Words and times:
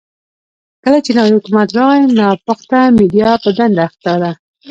کله 0.83 0.99
چې 1.05 1.11
نوی 1.17 1.31
حکومت 1.37 1.69
راغلی، 1.77 2.07
ناپخته 2.19 2.79
میډيا 2.97 3.31
په 3.43 3.49
دنده 3.57 3.81
اخته 3.87 4.11
ده. 4.21 4.31